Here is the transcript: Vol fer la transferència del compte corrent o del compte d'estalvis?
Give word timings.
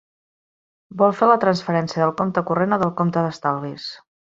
Vol 1.01 1.13
fer 1.19 1.27
la 1.31 1.35
transferència 1.43 2.03
del 2.05 2.15
compte 2.23 2.45
corrent 2.49 2.75
o 2.79 2.81
del 2.85 2.95
compte 3.03 3.27
d'estalvis? 3.29 3.87